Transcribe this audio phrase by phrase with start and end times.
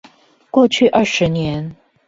[0.49, 1.75] 過去二十年